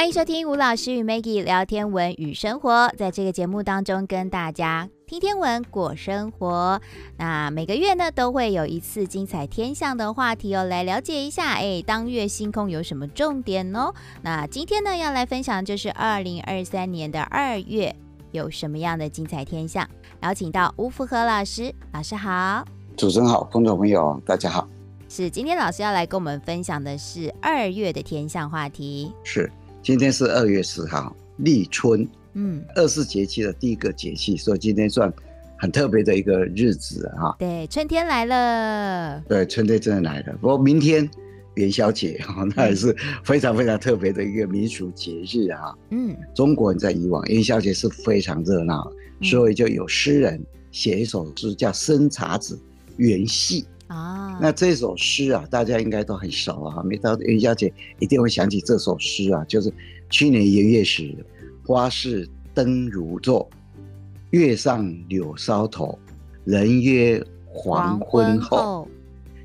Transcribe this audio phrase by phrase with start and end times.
[0.00, 6.80] 欢迎收听吴老师与 Maggie 聊天文与生活，在这个节目当中跟大家听天文过生活。
[7.18, 13.92] 那每个月呢都会有一次精彩天象的话题哦，来了解一下，哎，当月星空有什么重点哦？
[14.22, 17.94] 那今天呢要来分享就是二零二三年的二月
[18.32, 19.86] 有什么样的精彩天象，
[20.22, 22.64] 邀请到吴福和老师，老师好，
[22.96, 24.66] 主持人好，观众朋友大家好。
[25.10, 29.52] 是，今天老师要来跟我们分享的是二月的天象话题，是。
[29.82, 35.10] 今天是二月十号，立春，嗯，二十四节气的第一个节气，所以今天算
[35.58, 37.34] 很特别的一个日子哈。
[37.38, 39.22] 对，春天来了。
[39.26, 40.36] 对，春天真的来了。
[40.38, 41.08] 不过明天
[41.54, 45.74] 元宵节哈，那也是非常非常特别的一个民俗节日啊。
[45.90, 50.38] 嗯，中国人在以往元宵节是非常热闹，所以就有诗人
[50.70, 52.54] 写一首诗叫《生查子·
[52.98, 53.62] 元夕》。
[53.90, 56.80] 啊，那这首诗啊，大家应该都很熟啊。
[56.84, 59.72] 每到元宵节，一定会想起这首诗啊，就是
[60.08, 61.12] 去年元月时，
[61.66, 63.48] 花市灯如昼，
[64.30, 65.98] 月上柳梢头，
[66.44, 68.56] 人约黄昏后。
[68.58, 68.88] 后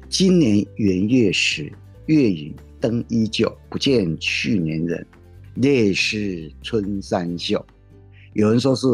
[0.09, 1.73] 今年元月时，
[2.05, 5.07] 月影灯依旧，不见去年人，
[5.55, 7.65] 烈士春衫袖。
[8.33, 8.85] 有人说是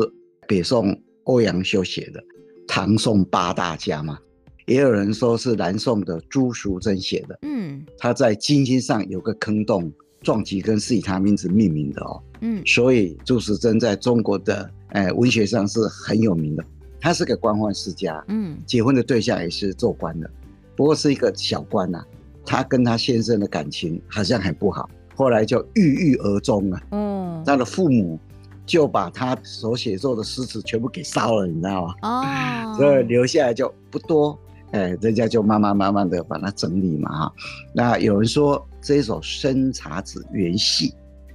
[0.47, 2.23] 北宋欧阳修写的，
[2.65, 4.17] 唐宋八大家嘛。
[4.65, 16.63] 也有人说是南宋的朱淑珍写的，嗯，他在金星上有个坑洞，撞击坑是以他名字命名的哦，嗯，所以朱淑珍在中国的呃文学上是很有名的。
[16.99, 20.29] 他是个官宦世家，嗯，结婚的对象也是做官的，
[20.75, 22.07] 不过是一个小官呐、啊。
[22.43, 26.79] 他跟他先生的感情好像很不好，后来就郁郁而终了。
[26.91, 28.19] 嗯，他的父母
[28.65, 31.95] 就把他所写作的诗词全部给烧了，你知道吗？
[32.01, 34.37] 哦， 所以留下来就不多。
[34.71, 37.33] 哎，人家就慢慢慢慢的把它整理嘛哈。
[37.73, 40.89] 那有人说这一首《生查子·元夕》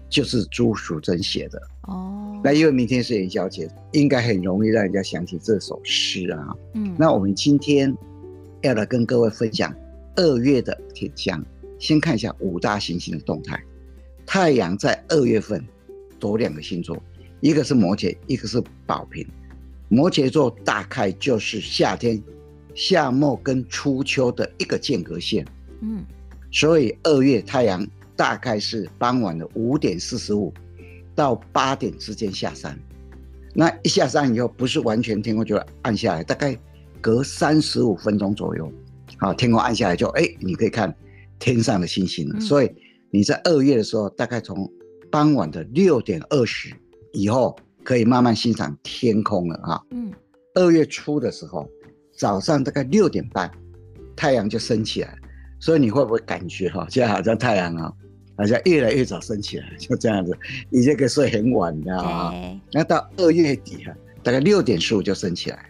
[0.08, 2.40] 就是朱淑珍写的哦。
[2.42, 6.56] 那因为明天是元宵节，应该很容易让人家想起这首诗啊。
[6.74, 6.94] 嗯。
[6.98, 7.94] 那我们今天
[8.62, 9.74] 要来跟各位分享
[10.14, 11.44] 二月的天象。
[11.78, 13.62] 先看一下五大行星的动态。
[14.24, 15.62] 太阳在二月份
[16.18, 16.96] 走两个星座，
[17.40, 19.26] 一个是摩羯，一个是宝瓶。
[19.88, 22.18] 摩羯座大概就是夏天。
[22.76, 25.44] 夏末跟初秋的一个间隔线，
[25.80, 26.04] 嗯，
[26.52, 30.52] 所以二月太阳大概是傍晚的五点四十五
[31.14, 32.78] 到八点之间下山，
[33.54, 36.54] 那一下山以后，不是完全天空就暗下来，大概
[37.00, 38.70] 隔三十五分钟左右，
[39.16, 40.94] 好，天空暗下来就哎，你可以看
[41.38, 42.34] 天上的星星了。
[42.36, 42.70] 嗯、所以
[43.10, 44.70] 你在二月的时候，大概从
[45.10, 46.74] 傍晚的六点二十
[47.14, 49.82] 以后，可以慢慢欣赏天空了啊。
[49.92, 50.12] 嗯，
[50.52, 51.66] 二月初的时候。
[52.16, 53.50] 早上大概六点半，
[54.16, 55.14] 太阳就升起来，
[55.60, 57.92] 所以你会不会感觉哈，现在好像太阳啊，
[58.38, 60.36] 好像越来越早升起来，就这样子，
[60.70, 62.32] 以前可以睡很晚的啊。
[62.72, 65.66] 那到二月底啊，大概六点十五就升起来，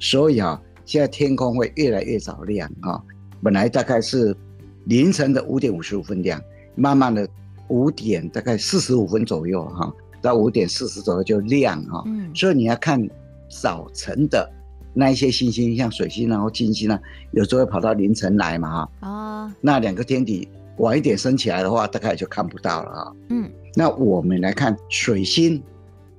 [0.00, 3.00] 所以啊，现在天空会越来越早亮啊。
[3.40, 4.36] 本来大概是
[4.86, 6.42] 凌晨的五点五十五分亮，
[6.74, 7.28] 慢慢的
[7.68, 12.02] 五点大概四十五分左右哈，到五点四十左右就亮啊。
[12.06, 13.00] 嗯，所以你要看
[13.48, 14.57] 早晨的。
[14.98, 16.98] 那一些星星，像水星然后金星呢，
[17.30, 20.48] 有时候会跑到凌晨来嘛，哈，哦，那两个天体
[20.78, 23.12] 晚一点升起来的话，大概就看不到了啊。
[23.28, 25.62] 嗯，那我们来看水星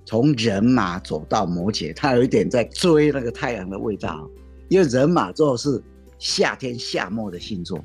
[0.05, 4.25] 从人马走到摩羯，它有一点在追那个太阳的味道，
[4.69, 5.83] 因为人马座是
[6.17, 7.83] 夏天夏末的星座，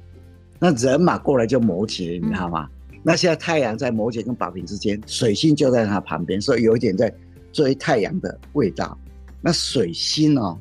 [0.60, 2.69] 那人马过来就摩羯，你知道吗？
[2.93, 7.12] 嗯、那现在太阳在摩羯跟宝瓶之间，水星就在它旁边，所以有一点在
[7.53, 8.97] 追太阳的味道。
[9.41, 10.56] 那水星哦。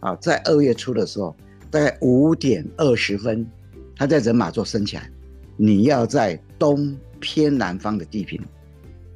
[0.00, 1.34] 啊，在二月初的时候，
[1.70, 3.46] 大概五点二十分，
[3.96, 5.10] 它在人马座升起来。
[5.56, 8.40] 你要在东偏南方的地平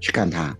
[0.00, 0.56] 去看它，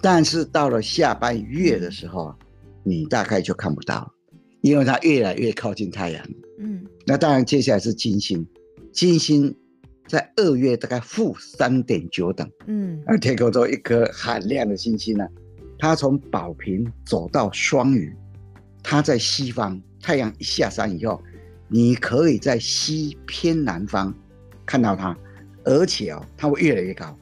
[0.00, 2.34] 但是到了下半月的时候，
[2.82, 4.12] 你大概就看不到了，
[4.60, 6.26] 因为它越来越靠近太阳。
[6.58, 8.44] 嗯，那当然接下来是金星，
[8.92, 9.54] 金星
[10.08, 12.50] 在二月大概负三点九等。
[12.66, 15.24] 嗯，而天空中一颗很亮的星星呢，
[15.78, 18.12] 它从宝瓶走到双鱼。
[18.82, 21.22] 它在西方，太阳一下山以后，
[21.68, 24.12] 你可以在西偏南方
[24.66, 25.16] 看到它，
[25.64, 27.16] 而且哦，它会越来越高。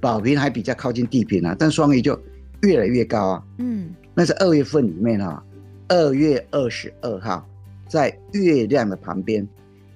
[0.00, 2.16] 宝瓶还比较靠近地平啊，但双鱼就
[2.62, 3.44] 越来越高啊。
[3.58, 5.42] 嗯，那是二月份里面啊，
[5.88, 7.44] 二月二十二号，
[7.88, 9.46] 在月亮的旁边，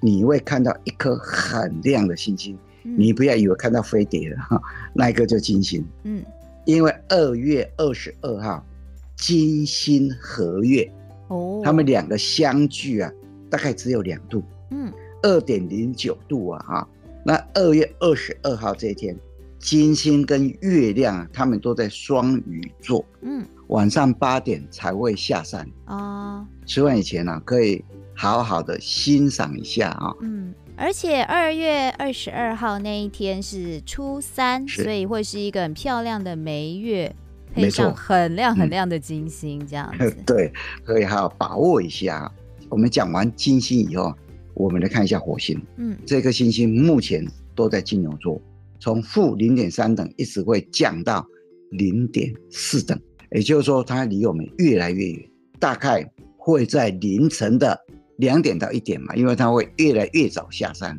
[0.00, 2.58] 你会看到一颗很亮的星星。
[2.84, 4.60] 嗯、你不要以为看到飞碟了哈，
[4.92, 5.86] 那一个就金星。
[6.02, 6.24] 嗯，
[6.64, 8.66] 因为二月二十二号，
[9.14, 10.90] 金星合月。
[11.32, 13.10] 哦，他们两个相距啊，
[13.50, 14.92] 大概只有两度，嗯，
[15.22, 16.88] 二点零九度啊，哈。
[17.24, 19.16] 那二月二十二号这一天，
[19.58, 23.04] 金星跟月亮，他们都在双鱼座。
[23.20, 25.66] 嗯，晚上八点才会下山。
[25.86, 30.12] 哦，吃饭以前呢、啊，可以好好的欣赏一下啊。
[30.20, 37.14] 嗯，而且二月二十二号那一天是初三，是所以会是一个很漂亮的梅月，
[37.52, 40.16] 配上很亮很亮的金星，这样子。
[40.26, 40.52] 对，
[40.84, 42.30] 可以好好把握一下。
[42.68, 44.14] 我们讲完金星以后，
[44.54, 45.60] 我们来看一下火星。
[45.76, 48.40] 嗯，这颗星星目前都在金牛座，
[48.80, 51.26] 从负零点三等一直会降到
[51.70, 52.98] 零点四等，
[53.30, 57.78] 也就是说它离我们越来越远，大概会在凌晨的
[58.16, 60.98] 两点到一点嘛，因为它会越来越早下山，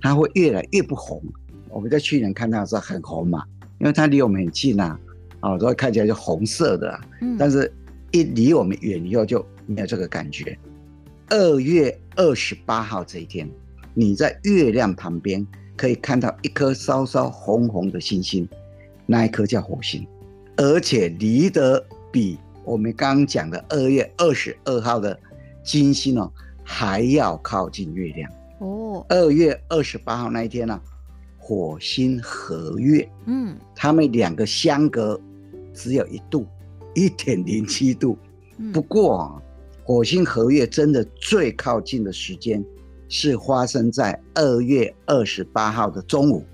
[0.00, 1.22] 它会越来越不红。
[1.70, 3.44] 我们在去年看到的时候很红嘛，
[3.78, 4.98] 因为它离我们很近啊，
[5.42, 7.00] 啊，所以看起来就红色的啊。
[7.20, 7.70] 嗯，但是
[8.10, 10.58] 一离我们远以后就没有这个感觉。
[11.28, 13.48] 二月二十八号这一天，
[13.94, 15.46] 你在月亮旁边
[15.76, 18.48] 可以看到一颗稍稍红红的星星，
[19.06, 20.06] 那一颗叫火星，
[20.56, 25.18] 而且离得比我们刚刚讲的二月二十二号的
[25.64, 26.30] 金星哦
[26.62, 29.04] 还要靠近月亮哦。
[29.08, 30.78] 二月二十八号那一天呢，
[31.38, 35.18] 火星合月，嗯，他们两个相隔
[35.72, 36.46] 只有一度，
[36.94, 38.18] 一点零七度，
[38.72, 39.40] 不过。
[39.84, 42.64] 火星合月真的最靠近的时间
[43.08, 46.46] 是发生在二月二十八号的中午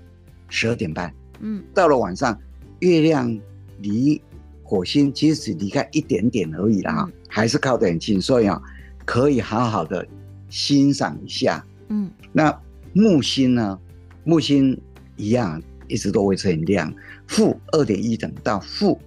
[0.49, 1.13] 十二点半。
[1.39, 2.35] 嗯，到了晚上，
[2.79, 3.39] 月亮
[3.77, 4.19] 离
[4.63, 8.59] 火星其实只离开一点点而已啦，还是靠得很近，所以啊，
[9.05, 10.05] 可以好好的
[10.49, 11.63] 欣赏一下。
[11.89, 12.51] 嗯，那
[12.93, 13.79] 木星呢？
[14.23, 14.75] 木星
[15.17, 16.91] 一样，一直都维持很亮，
[17.27, 18.99] 负二点一等到负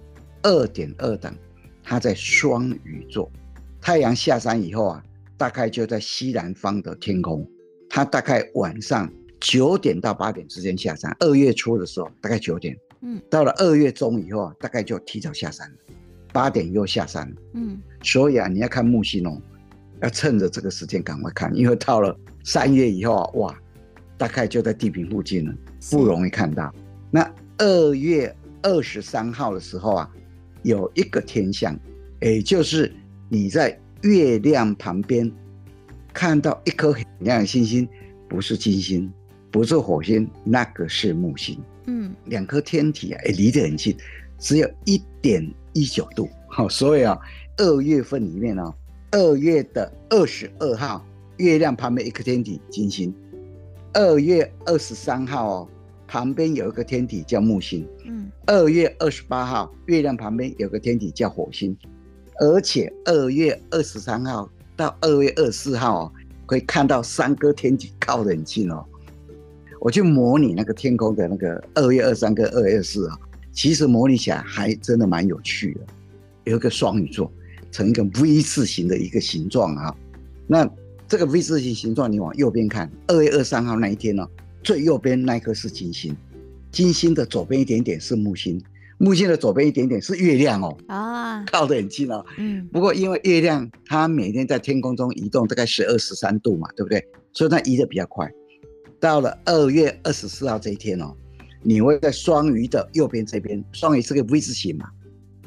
[0.43, 1.33] 二点二等，
[1.83, 3.31] 它在双鱼座。
[3.81, 5.03] 太阳下山以后啊，
[5.37, 7.45] 大概就在西南方的天空。
[7.89, 11.15] 它大概晚上九点到八点之间下山。
[11.19, 12.77] 二月初的时候，大概九点。
[13.01, 15.75] 嗯，到了二月中以后啊，大概就提早下山了。
[16.31, 17.35] 八点又下山了。
[17.53, 19.41] 嗯，所以啊，你要看木星哦，
[20.01, 23.59] 要趁着这个时间赶快看，因为到了三月以后啊，哇，
[24.17, 25.53] 大概就在地平附近了，
[25.91, 26.73] 不容易看到。
[27.11, 30.09] 那二月二十三号的时候啊，
[30.63, 31.79] 有一个天象，
[32.19, 32.91] 也就是。
[33.29, 35.31] 你在月亮旁边
[36.13, 37.87] 看到一颗很亮的星星，
[38.29, 39.11] 不是金星，
[39.49, 41.57] 不是火星，那个是木星。
[41.87, 43.97] 嗯，两颗天体啊，哎，离得很近，
[44.37, 46.29] 只有一点一九度。
[46.47, 47.17] 好， 所以啊，
[47.57, 48.71] 二月份里面啊，
[49.09, 51.03] 二月的二十二号，
[51.37, 53.11] 月亮旁边一颗天体金星；
[53.93, 55.69] 二月二十三号哦，
[56.07, 57.87] 旁边有一个天体叫木星。
[58.05, 61.75] 嗯，二月二十八号，月亮旁边有个天体叫火星。
[62.39, 66.11] 而且二月二十三号到二月二十四号哦，
[66.45, 68.83] 可以看到三颗天体靠得很近哦。
[69.79, 73.17] 我去模拟那个天空的那个二月二三跟二月二四啊，
[73.51, 75.81] 其实模拟起来还真的蛮有趣的。
[76.45, 77.31] 有一个双鱼座，
[77.71, 79.95] 呈一个 V 字形的一个形状啊。
[80.47, 80.69] 那
[81.07, 84.27] 这个 V 字形形状，你往右边看，二月二三号那一天呢，
[84.63, 86.15] 最右边那一颗是金星，
[86.71, 88.61] 金星的左边一点点是木星。
[88.99, 92.23] 木星的左边一点点是月亮哦，啊，靠得很近哦。
[92.37, 97.05] 嗯，不过因为月亮它每天在天空中移动大概十二十三度嘛，对不对？
[97.33, 98.31] 所以它移得比较快。
[99.01, 101.13] 到了二月二十四号这一天哦，
[101.61, 104.85] 你会在双鱼的右边这边，双鱼是个 V 字形嘛，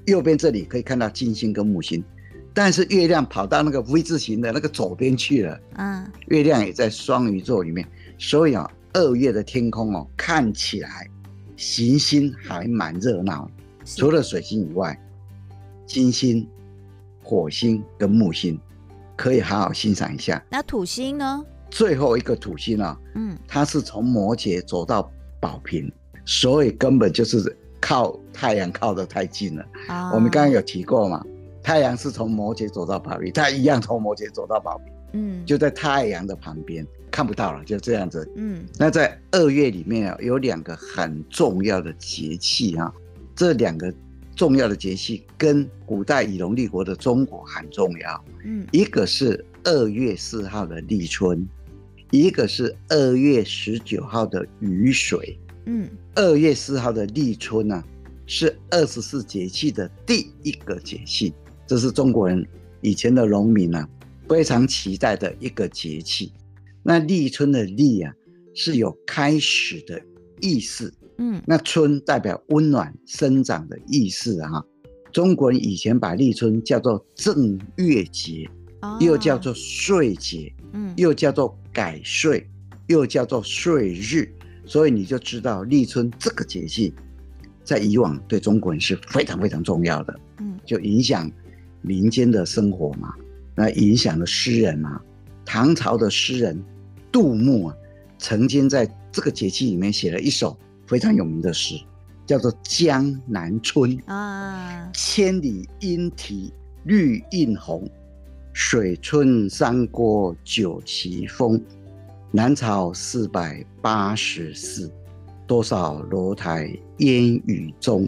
[0.04, 2.04] 右边这里可以看到金星跟木星，
[2.52, 5.58] 但是月亮跑到那个 V 字形的那个左边去了。
[5.76, 7.88] 嗯，月亮也在双鱼座里面，
[8.18, 11.06] 所以啊，二月的天空哦，看起来。
[11.54, 13.50] 行星还蛮热闹，
[13.84, 14.98] 除了水星以外，
[15.86, 16.46] 金星、
[17.22, 18.58] 火星跟木星
[19.16, 20.42] 可以好好欣赏一下。
[20.50, 21.44] 那土星呢？
[21.70, 25.10] 最后一个土星啊，嗯，它是从摩羯走到
[25.40, 25.92] 宝瓶，
[26.24, 29.66] 所以根本就是靠太阳靠得太近了。
[29.88, 31.22] 啊，我们刚刚有提过嘛，
[31.62, 36.86] 太阳是从摩羯走到宝瓶，它一样从摩羯走到宝瓶，嗯，就在太阳的旁边。
[37.16, 38.30] 看不到了，就这样子。
[38.36, 42.92] 嗯，那在二月里面啊，有两个很重要的节气啊，
[43.34, 43.90] 这两个
[44.34, 48.24] 重要的节气跟古代以农立国的中国很重要。
[48.44, 51.48] 嗯，一个是二月四号的立春，
[52.10, 55.38] 一个是二月十九号的雨水。
[55.64, 57.82] 嗯，二月四号的立春呢，
[58.26, 61.32] 是二十四节气的第一个节气，
[61.66, 62.46] 这是中国人
[62.82, 63.88] 以前的农民啊
[64.28, 66.30] 非常期待的一个节气。
[66.88, 68.14] 那立春的立啊，
[68.54, 70.00] 是有开始的
[70.40, 70.94] 意思。
[71.18, 74.62] 嗯，那春代表温暖生长的意思啊。
[75.12, 78.48] 中国人以前把立春叫做正月节，
[78.82, 82.48] 哦、又叫做岁节，嗯，又叫做改岁，
[82.86, 84.32] 又叫做岁日，
[84.64, 86.94] 所以你就知道立春这个节气，
[87.64, 90.20] 在以往对中国人是非常非常重要的。
[90.38, 91.28] 嗯，就影响
[91.82, 93.12] 民间的生活嘛，
[93.56, 95.00] 那影响了诗人嘛。
[95.44, 96.62] 唐朝的诗人
[97.16, 97.76] 杜牧啊，
[98.18, 100.54] 曾经在这个节气里面写了一首
[100.86, 101.74] 非常有名的诗，
[102.26, 104.92] 叫做《江南春》啊。
[104.92, 106.52] 千里莺啼
[106.84, 107.88] 绿映红，
[108.52, 111.58] 水村山郭酒旗风。
[112.30, 114.92] 南朝四百八十寺，
[115.46, 118.06] 多少楼台烟雨中。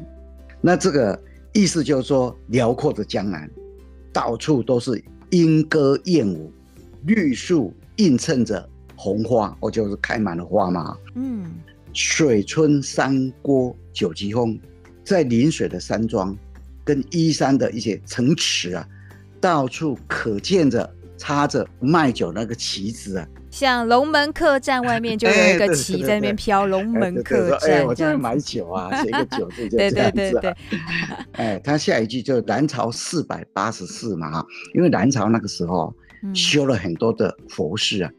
[0.61, 1.19] 那这个
[1.55, 3.51] 意思就是说，辽阔的江南，
[4.13, 6.53] 到处都是莺歌燕舞，
[7.07, 10.97] 绿树映衬着红花，我就是开满了花嘛。
[11.15, 11.55] 嗯，
[11.93, 14.59] 水村山郭酒旗风，
[15.05, 16.37] 在临水的山庄
[16.85, 18.85] 跟依山的一些城池啊，
[19.41, 23.27] 到处可见着插着卖酒那个旗子啊。
[23.51, 27.71] 像龙门客栈外面就有一个旗在那边飘，龙门客栈。
[27.71, 30.11] 哎，我在买酒啊，写个酒字就这样子啊。
[30.11, 30.55] 对对对对。
[31.33, 35.95] 哎，他下一句就南朝四百八十寺嘛哈，因为南朝那个时候
[36.35, 38.11] 修了很多的佛寺啊，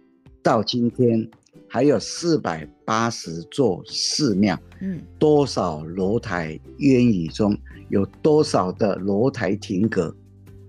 [0.41, 1.29] 到今天
[1.67, 4.57] 还有四百八十座寺庙。
[4.81, 5.01] 嗯。
[5.17, 7.57] 多少楼台烟雨中，
[7.89, 10.15] 有多少的楼台亭阁。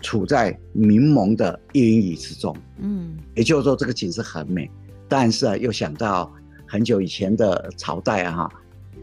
[0.02, 4.66] 处在迷蒙的烟雨之中，嗯，也就是说这个景色很美，
[5.06, 6.32] 但是啊，又想到
[6.66, 8.50] 很久以前的朝代啊，哈，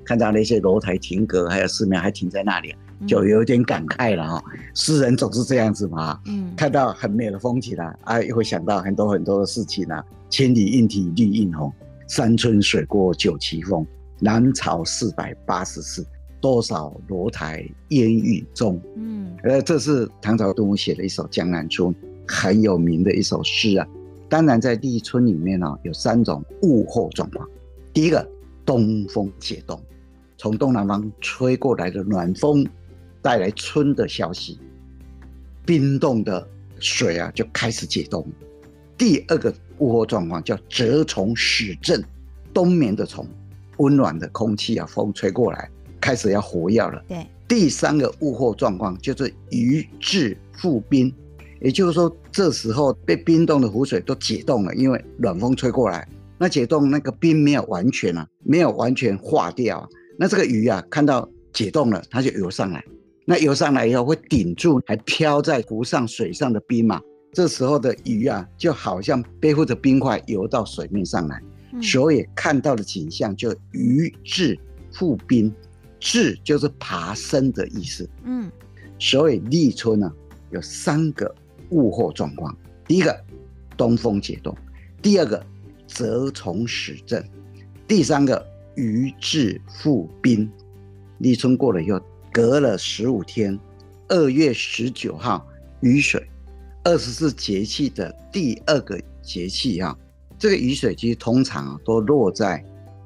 [0.04, 2.74] 看到那些楼台亭阁还有寺庙还停在那里，
[3.08, 4.44] 就有点感慨了哈。
[4.74, 10.04] 诗人总是这样子嘛，嗯，看到很美的风景啊，啊，又会想到很多很多的事情啊。
[10.30, 11.72] 千里莺啼绿映红，
[12.08, 13.86] 山村水过九旗风，
[14.20, 16.06] 南朝四百八十寺。
[16.40, 21.90] 多少楼台烟雨中，嗯，呃，这是唐朝杜牧写的一首《江南春》，
[22.28, 23.88] 很有名的一首诗啊。
[24.30, 27.46] 当然，在立春里面呢，有三种物候状况。
[27.92, 28.26] 第一个，
[28.64, 29.82] 东风解冻，
[30.38, 32.64] 从东南方吹过来的暖风，
[33.20, 34.60] 带来春的消息，
[35.66, 36.48] 冰冻的
[36.80, 38.26] 水啊就开始解冻。
[38.98, 42.04] 第二个物候状况叫蛰虫始振，
[42.54, 43.28] 冬眠的虫，
[43.78, 45.70] 温暖的空气啊，风吹过来。
[46.00, 47.04] 开始要活跃了。
[47.08, 51.14] 对，第三个物候状况就是鱼至覆冰，
[51.60, 59.88] 也就是说，这时候被冰冻的湖水都解冻了，因为暖风吹过来，那解冻那个冰没有完全啊，没有完全化掉啊。
[60.18, 62.84] 那这个鱼啊，看到解冻了，它就游上来。
[63.26, 67.02] 那游上来以后会顶住还飘在湖上水上的冰嘛？
[67.34, 71.42] 这时候的鱼啊，就好像背负着冰块游到水面上来，
[71.74, 74.58] 嗯、所以看到的景象就鱼至
[74.94, 75.54] 覆冰。
[76.00, 78.52] 至就是爬升的意思，嗯，
[79.00, 80.14] 所以立春呢、啊、
[80.52, 81.34] 有三个
[81.72, 82.56] 物候状况：
[82.88, 83.20] 第一个，
[83.76, 84.54] 东风解冻；
[85.02, 85.44] 第二个，
[85.88, 87.20] 蛰虫始振；
[87.88, 90.48] 第三个，鱼至覆冰。
[91.18, 92.00] 立春过了以后，
[92.32, 93.60] 隔了十五天，
[94.08, 95.44] 二月十九号
[95.82, 96.24] 雨水，
[96.88, 99.94] 二十四节气的第二个节气啊，
[100.40, 102.64] 这个雨水其实通常啊都落在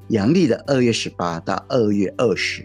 [0.09, 2.63] 阳历的二月十八到二月二十。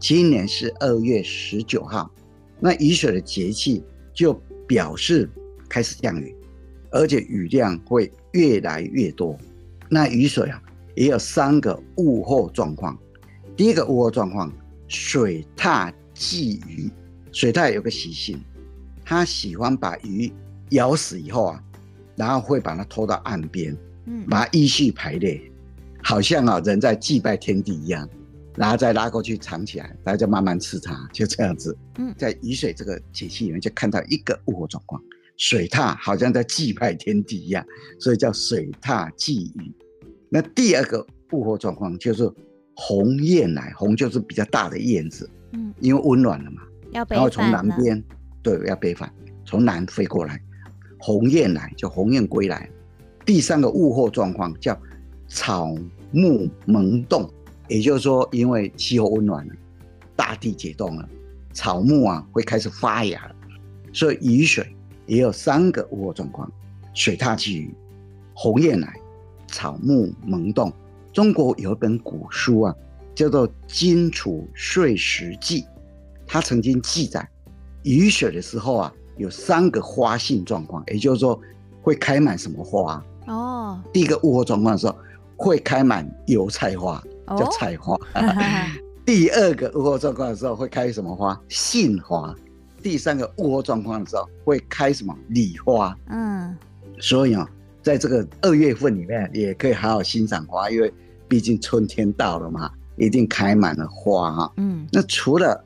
[0.00, 2.10] 今年是二月十九号，
[2.58, 4.32] 那雨水的节气就
[4.66, 5.28] 表示
[5.68, 6.34] 开始降雨，
[6.90, 9.36] 而且雨量会越来越多。
[9.90, 10.62] 那雨水啊，
[10.94, 12.98] 也有三个物候状况。
[13.54, 14.50] 第一个物候状况，
[14.88, 16.90] 水獭鲫鱼。
[17.32, 18.42] 水獭有个习性，
[19.04, 20.32] 它喜欢把鱼
[20.74, 21.60] 咬死以后啊，
[22.14, 23.76] 然后会把它拖到岸边，
[24.06, 25.40] 嗯，把它依序排列，
[26.02, 28.08] 好像啊人在祭拜天地一样。
[28.56, 31.76] 然后再拉过去藏起来，大家就慢慢吃它，就这样子。
[31.98, 35.02] 嗯，在雨水这个节气里面，就看到一个物候状况，
[35.36, 37.66] 水獭好像在祭拜天地一样，
[37.98, 39.74] 所以叫水獭祭雨。
[40.28, 42.32] 那第二个物候状况就是
[42.76, 46.62] 鸿雁来，鸿就是比较大的燕子，嗯，因为温暖了嘛，
[46.92, 48.00] 要然后从南边，
[48.40, 49.12] 对，要北返，
[49.44, 50.40] 从南飞过来，
[51.04, 52.66] 鸿雁来就鸿雁归来。
[53.26, 54.74] 第三个物候状况叫
[55.28, 55.74] 草
[56.10, 57.30] 木萌动。
[57.68, 59.54] 也就是说，因为气候温暖了，
[60.16, 61.06] 大地解冻了，
[61.52, 63.34] 草木啊会开始发芽了，
[63.92, 64.66] 所以雨水
[65.06, 66.50] 也有三个物候状况：
[66.94, 67.74] 水獭鲫鱼、
[68.32, 68.94] 鸿雁来、
[69.46, 70.72] 草木萌动。
[71.12, 72.74] 中国有一本古书啊，
[73.14, 75.60] 叫做《荆楚岁时记》，
[76.26, 77.28] 它曾经记载
[77.82, 81.40] 雨水的时候啊，有三个花性状况，也就是说
[81.82, 83.04] 会开满什么花？
[83.26, 84.96] 哦，第一个物候状况的时候
[85.36, 87.02] 会开满油菜花。
[87.26, 87.98] 叫菜花，
[89.02, 91.40] 第二个物候状况的时候会开什么花？
[91.48, 92.34] 杏花。
[92.82, 95.16] 第三个物候状况的时候会开什么？
[95.28, 95.96] 李花。
[96.10, 96.54] 嗯，
[97.00, 97.48] 所以啊，
[97.82, 100.92] 在这个二月份里面也可以好好欣赏花，因为
[101.26, 104.52] 毕竟春天到了嘛，一定开满了花哈。
[104.58, 105.64] 嗯，那除了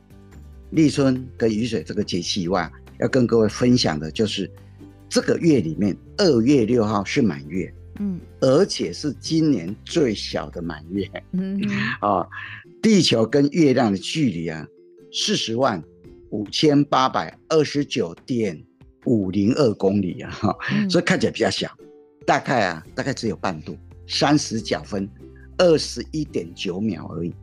[0.71, 4.50] 立春跟雨水这个节气以外，要跟各位分享的就是
[5.09, 11.61] 这个月里面，二月六号是满月，嗯，而且是今年最小的满月，嗯
[12.00, 12.26] 啊，
[12.83, 14.67] 地球跟月亮的距离啊，
[15.12, 15.83] 四十万
[16.31, 18.62] 五千八百二十九点
[19.05, 20.59] 五零二公里啊，哈，
[20.90, 21.71] 所以看起来比较小，
[22.26, 23.76] 大概啊，大概只有半度，
[24.07, 25.09] 三十角分。
[25.61, 27.35] 二十一点九秒而已。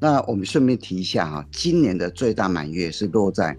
[0.00, 3.54] 那我们顺便提一下哈，今年的最大满月是落在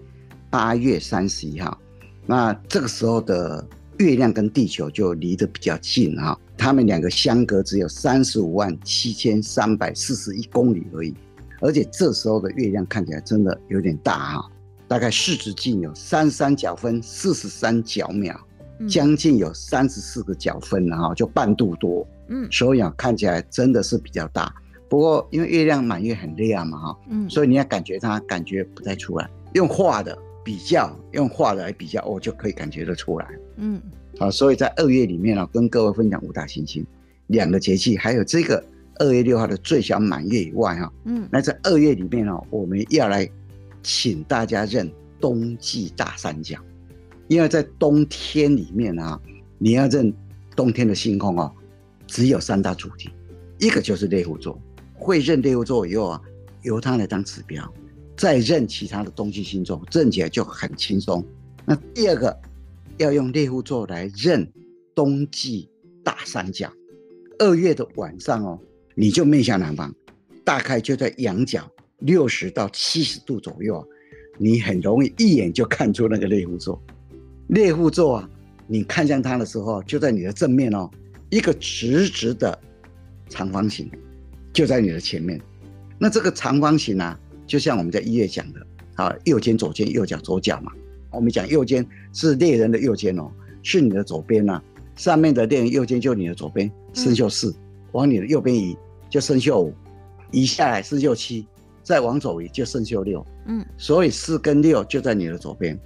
[0.50, 1.78] 八月三十一号。
[2.26, 3.64] 那这个时候的
[3.98, 11.14] 月亮跟地球就离得比较近哈，它们两个相隔只有三十五万七千三百四十一公里而已。
[11.60, 14.50] 而且这时候的月亮看起来真的有点大哈，
[14.88, 18.38] 大概视直径有三三角分四十三角秒，
[18.88, 22.06] 将近有三十四个角分了哈，就半度多。
[22.28, 24.54] 嗯，所以啊，看起来真的是比较大。
[24.88, 29.28] 不过因为月亮满月很亮嘛，哈，嗯，所以你要感觉它感觉不太出来。
[29.52, 33.28] 用画的比较，用画的来比较，我，就可以感觉得出来。
[33.56, 33.80] 嗯，
[34.18, 36.84] 好，所以在二月里面呢，跟各位分享五大行星、
[37.28, 38.62] 两个节气，还有这个
[38.96, 43.28] 二月六号的最小满月以外，哈，嗯，那在二月里面呢，我们要来
[43.82, 46.58] 请大家认冬季大三角，
[47.28, 49.20] 因为在冬天里面啊，
[49.58, 50.12] 你要认
[50.56, 51.52] 冬天的星空哦。
[52.06, 53.08] 只有三大主题，
[53.60, 54.60] 一个就是猎户座，
[54.94, 56.20] 会认猎户座以后啊，
[56.62, 57.72] 由它来当指标，
[58.20, 61.24] 再认其他的冬季星座，认起来就很轻松。
[61.64, 62.38] 那第二个
[62.98, 64.46] 要用猎户座来认
[64.94, 65.70] 冬季
[66.04, 66.70] 大三角，
[67.38, 68.60] 二月的晚上哦，
[68.94, 69.90] 你就面向南方，
[70.44, 71.66] 大概就在仰角
[72.00, 73.82] 六十到七十度左右，
[74.36, 76.78] 你很容易一眼就看出那个猎户座。
[77.48, 78.30] 猎户座啊，
[78.66, 80.90] 你看向它的时候，就在你的正面哦。
[81.30, 82.58] 一个直直的
[83.30, 83.90] 长方形
[84.52, 85.40] 就在你的前面，
[85.98, 87.18] 那这个长方形、啊，
[87.50, 88.60] 就像我们在一月讲的
[88.94, 90.70] 啊，右肩左肩右脚左脚嘛。
[91.10, 93.28] 我们讲右肩是猎人的右肩哦，
[93.64, 94.64] 是你的左边呐、啊。
[94.94, 97.52] 上面的猎人右肩就你的左边，生肖四，
[97.90, 98.76] 往你的右边移
[99.08, 99.74] 就生肖五，
[100.30, 101.44] 移下来生肖七，
[101.82, 103.26] 再往左移就生肖六。
[103.46, 105.76] 嗯，所以四跟六就在你的左边，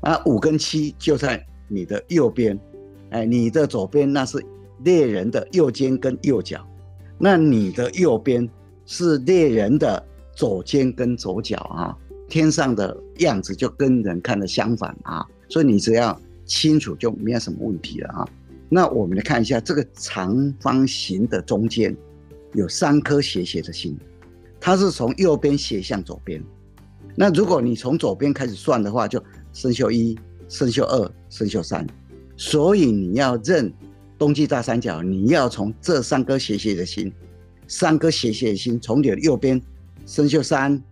[0.00, 2.58] 啊，五跟七就在你的右边。
[3.10, 4.44] 哎，你的左边那是。
[4.84, 6.66] 猎人的右肩跟右脚，
[7.16, 8.48] 那你的右边
[8.84, 11.96] 是猎人的左肩跟左脚啊，
[12.28, 18.28] 天上的样子就跟人看的相反啊，所以你只要清楚就没有什么问题了啊。
[18.68, 21.96] 那我们来看一下这个长方形的中间
[22.54, 23.96] 有三颗斜斜的星，
[24.60, 26.42] 它是从右边斜向左边。
[27.14, 30.18] 那如果你从左边开始算的话，就生锈一、
[30.48, 31.86] 生锈二、生锈三，
[32.36, 33.72] 所以你要认。
[34.18, 37.12] 冬季大三角，你要从这三颗斜斜的星，
[37.66, 39.60] 三颗斜斜的星从你的右边
[40.06, 40.82] 生锈三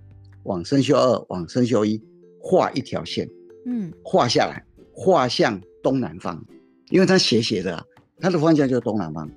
[0.44, 2.00] 往生锈二往生锈一
[2.40, 3.28] 画一条线，
[3.66, 6.42] 嗯，画下来，画向东南方，
[6.90, 7.86] 因为它斜斜的，
[8.18, 9.30] 它的方向就是东南方，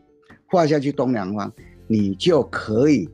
[0.47, 1.51] 画下去东南方，
[1.87, 3.09] 你就可以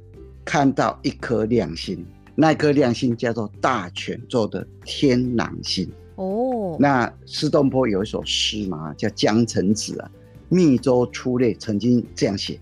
[0.45, 5.89] 看到一颗亮星，那颗亮星叫做大犬座的天狼星。
[6.15, 10.11] 哦，那苏东坡有一首诗嘛，叫《江城子》啊。
[10.51, 12.59] 密州出猎曾经这样写：“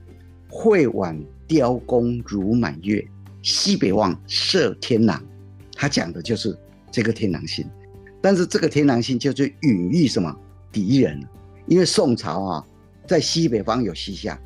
[0.52, 3.02] 会挽雕弓如满月，
[3.48, 5.24] 西北望射天狼。”
[5.74, 6.54] 他讲的就是
[6.92, 7.66] 这个天狼星。
[8.20, 10.36] 但是这个天狼星就是隐喻什么
[10.70, 11.18] 敌人？
[11.66, 12.66] 因为宋朝啊，
[13.08, 14.38] 在西北方有西夏，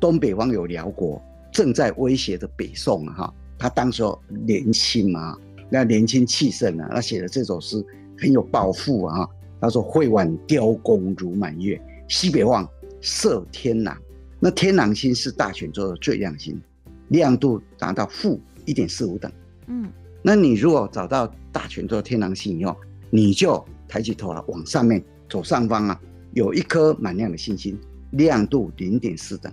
[0.00, 3.14] 东北方有辽国，正在威胁着北宋啊。
[3.14, 4.02] 哈，他当时
[4.46, 5.36] 年轻嘛，
[5.68, 7.84] 那年轻气盛啊，他写的这首诗
[8.18, 9.28] 很有抱负啊。
[9.60, 12.66] 他说：“会挽雕弓如满月，西北望。”
[13.02, 13.96] 射天狼，
[14.40, 16.60] 那天狼星是大犬座的最亮星，
[17.08, 19.30] 亮度达到负一点四五等。
[19.68, 19.90] 嗯，
[20.22, 22.76] 那你如果找到大犬座天狼星以后，
[23.10, 26.00] 你就抬起头了，往上面左上方啊，
[26.32, 27.78] 有一颗满亮的星星，
[28.12, 29.52] 亮度零点四等，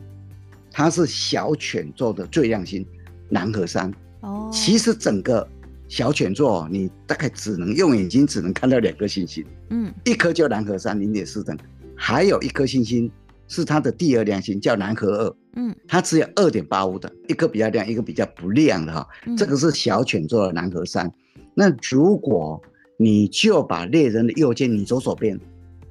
[0.72, 2.86] 它是小犬座的最亮星
[3.30, 3.94] 南河山。
[4.22, 5.48] 哦，其实整个
[5.88, 9.46] 小犬座你大概只能用眼睛只能看到两颗星星。
[9.70, 11.58] 嗯，一颗叫南河山零点四等，
[11.96, 13.12] 还有一颗星星。
[13.54, 15.36] 是它的第二亮星，叫南河二。
[15.56, 19.08] 嗯，它只有二点八五的，一个比较亮，一个比较不亮的哈。
[19.28, 21.12] 嗯、这个是小犬座的南河三。
[21.54, 22.60] 那如果
[22.98, 25.40] 你就把猎人的右肩，你左手边，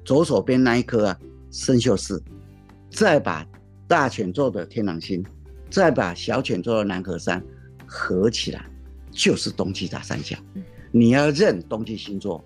[0.03, 1.19] 左手边那一颗啊，
[1.51, 2.21] 生锈四，
[2.91, 3.47] 再把
[3.87, 5.23] 大犬座的天狼星，
[5.69, 7.41] 再把小犬座的南河三
[7.87, 8.65] 合起来，
[9.09, 10.35] 就是冬季大三角。
[10.55, 12.43] 嗯、你要认冬季星座，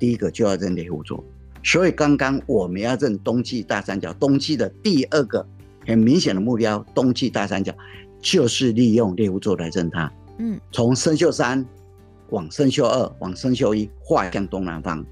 [0.00, 1.24] 第一个就要认猎户座。
[1.70, 5.46] 所以刚刚我们要认冬季大三角，冬季的第二个
[5.86, 7.74] 很明显的目标，冬季大三角，
[8.22, 10.10] 就是利用猎户座来认它。
[10.38, 11.62] 嗯，从生锈三
[12.30, 15.04] 往生锈二往生锈一画向东南方，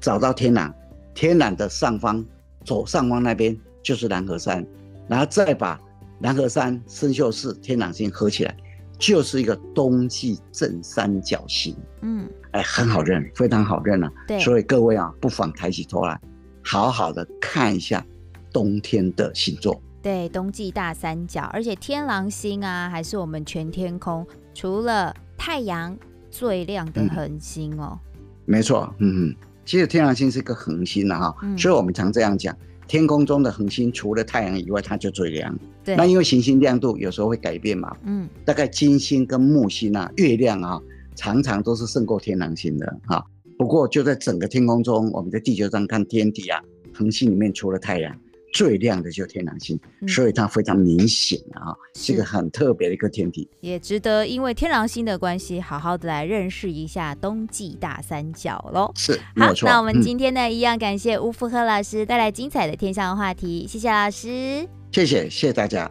[0.00, 0.72] 找到天狼，
[1.14, 2.24] 天狼的上方
[2.64, 4.64] 左上方那边就是南河山，
[5.08, 5.80] 然后再把
[6.20, 8.56] 南河山、生锈四、天狼星合起来，
[8.98, 11.76] 就是一个冬季正三角形。
[12.02, 14.10] 嗯，哎，很好认，非常好认啊。
[14.26, 16.20] 对，所以各位啊，不妨抬起头来，
[16.62, 18.04] 好好的看一下
[18.52, 19.80] 冬天的星座。
[20.02, 25.96] 对，冬季大三角，而且天狼星啊，还是我们全天空除了太阳
[26.30, 27.98] 最亮的恒星哦。
[28.12, 32.54] 嗯、没错，嗯嗯，其实天狼星是一个恒星啊，哈、嗯，所以我们常这样讲。
[32.86, 35.58] 天空中的恒星除了太阳以外，它就最亮。
[35.82, 37.96] 对，那因为行星亮度有时候会改变嘛。
[38.04, 40.80] 嗯，大概金星跟木星啊，月亮啊，
[41.14, 43.24] 常常都是胜过天狼星的哈。
[43.56, 46.60] 不过就在整个天空中，我们在地球上看天体啊，
[46.92, 48.16] 恒星里面除了太阳。
[48.54, 52.14] 最亮的就是天狼星，嗯，所以它非常明显啊，是。
[52.14, 58.92] 一个很特别的一个天体，也值得因为天狼星的关系，好好的来认识一下冬季大三角喽。
[58.94, 65.90] 是，好，那我们今天呢，嗯，一样感谢吴福和老师带来精彩的天象话题，谢谢老师，谢谢，谢谢大家。